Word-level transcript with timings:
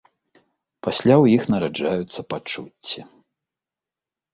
Пасля 0.87 1.15
ў 1.23 1.25
іх 1.37 1.43
нараджаюцца 1.57 2.19
пачуцці. 2.31 2.99